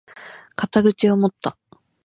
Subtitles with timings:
[0.55, 1.59] 肩口を持った！